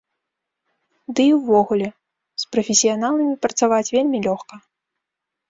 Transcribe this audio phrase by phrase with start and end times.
[1.19, 1.89] Ды і ўвогуле,
[2.45, 4.55] з прафесіяналамі працаваць вельмі лёгка.